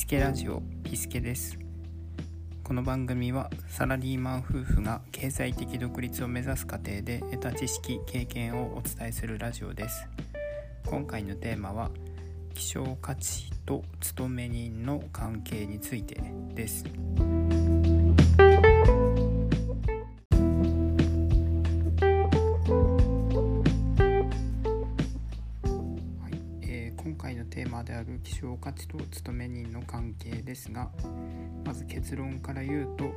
[0.00, 1.58] スケラジオピスケです。
[2.64, 10.08] この番組はサラリーマン夫婦が経済的独立を目指す過程で得た知識経験をお伝えするラジオです。
[10.86, 11.90] 今回のテーマは
[12.54, 16.18] 希少価値と勤め人の関係について
[16.54, 16.82] です。
[27.02, 30.90] 今回のテーマである希少価値と勤め人の関係ですが
[31.64, 33.10] まず結論から言うと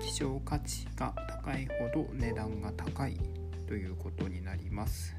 [0.00, 1.12] 希少価値が
[1.44, 3.20] 高いほど値段が高い
[3.66, 5.14] ということになります。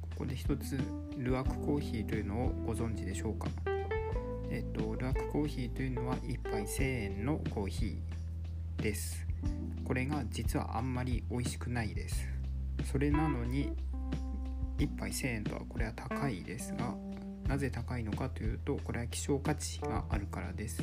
[0.00, 0.78] ここで一つ
[1.18, 3.48] ルアクコーヒーというのをご存知でしょうか？
[4.50, 9.26] えっとルアクコーヒーというのは1杯1000円のコーヒーです。
[9.84, 12.26] これが実はあんまり美味しくないです。
[12.90, 13.70] それなのに
[14.80, 16.94] 1杯1000円とはこれは高いですが
[17.46, 20.82] なぜ高いのかというとこれは希少価値があるからです。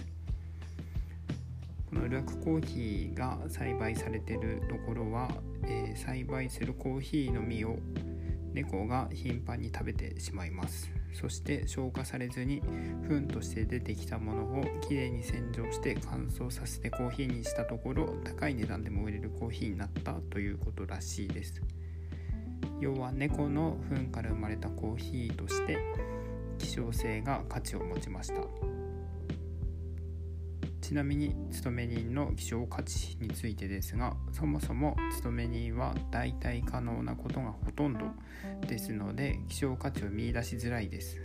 [1.89, 5.29] このルアクコーヒーが栽培されてるところは、
[5.63, 7.77] えー、栽培するコーヒーの実を
[8.53, 10.91] 猫が頻繁に食べてしまいます。
[11.13, 12.61] そして消化されずに
[13.07, 21.61] 糞として出てきたものをきれいに洗浄して乾燥させてコーヒーにしたところ高い値段でも売れるコーヒーになったということらしいです。
[22.79, 25.77] 要は猫の糞から生まれたコーヒーとして
[26.59, 28.41] 希少性が価値を持ちました。
[30.81, 38.05] ちなみに勤め人の希少価値についてですがそもそも勤め人は代替可能なことがほとんど
[38.65, 41.19] ですので希少価値を見いだしづらいです。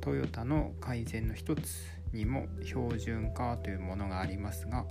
[0.00, 4.86] トヨタの改善の一つにも標準化というものがありますが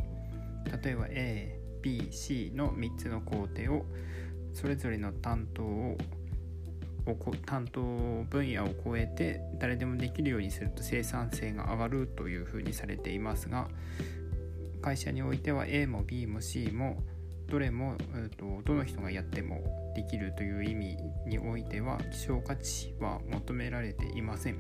[0.84, 3.86] 例えば ABC の3つの工程を
[4.58, 5.98] それぞれの担当を
[7.46, 7.80] 担当
[8.30, 13.68] 分野を超えて誰でもできるようにすると生産性が上がるというふうにされていますが
[14.82, 16.98] 会社においては A も B も C も
[17.48, 20.98] どれも、えーと、どの人がやってもできるという意味
[21.28, 24.58] においては希少価値は求められていません。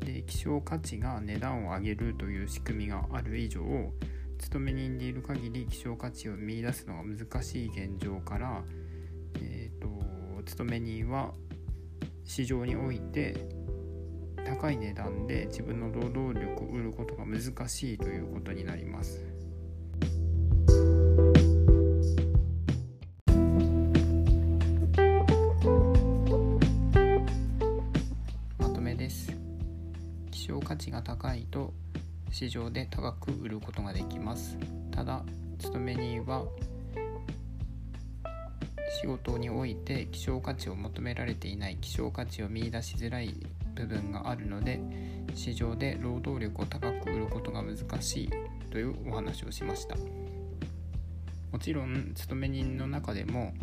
[0.00, 3.60] で希少価値が値段を上げるという仕組みがある以上
[4.38, 8.62] 勤め人でいる限り希少価値を見いだすのが難しい現状から
[9.42, 9.88] えー、と
[10.44, 11.32] 勤め人は
[12.24, 13.34] 市場において
[14.44, 19.24] 高い値段で自分の労働力を売ることが難しいということになります。
[28.58, 29.32] まとめです。
[30.30, 31.74] 希少価値が高いと
[32.38, 34.58] 市場で高く売ることができます。
[34.90, 35.24] ただ
[35.58, 36.44] 勤め人は
[39.00, 43.34] 仕事において希少価値を求められていない希少価値を見いだしづらい
[43.74, 44.78] 部分があるので
[45.34, 48.30] 市場で労働力を高く売ることが難しい
[48.70, 49.96] というお話をしました
[51.52, 53.54] もちろん勤め人の中でも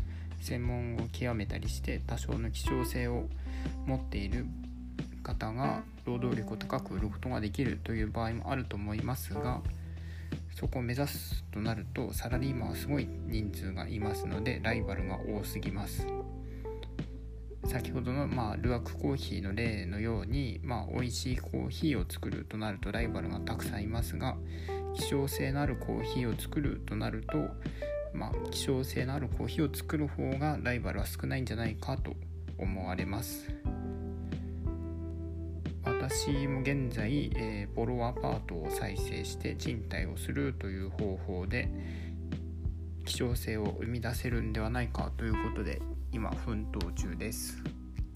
[0.41, 3.25] 専門を極めたりして多少の希少性を
[3.85, 4.47] 持っている
[5.23, 9.61] 方が労働力を高く売ることができるという場合もあると思いますが
[10.55, 16.05] そこを目指すとなるとサラリーマンはすごい人数がいますのでライバルが多すぎます
[17.65, 24.35] 先ほどの、まあ、ルアクコーヒーの例のように、まあ、美味しいコーヒーを作るとなるとライバルがたくさんいますが
[24.95, 27.37] 希少性のあるコーヒーを作るとなると、
[28.13, 32.13] まあ、希少性のあるコーヒーを作る方がライバルは少ないんじゃないかと
[32.57, 33.49] 思われます。
[35.83, 41.69] 私も現在、えー、ボロアパートを再生して賃貸をするという方法で
[43.05, 47.61] 希少性を生み出せるんではないかということで今奮闘中です。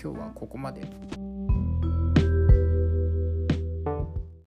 [0.01, 0.81] 今日はここまで。